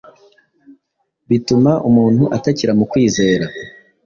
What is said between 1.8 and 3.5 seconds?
umuntu atakira mu kwizera